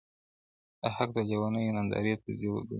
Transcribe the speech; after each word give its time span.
د 0.81 0.83
حق 0.95 1.09
د 1.15 1.17
لېونیو 1.29 1.75
نندارې 1.77 2.13
ته 2.21 2.29
ځي 2.39 2.47
وګري- 2.51 2.69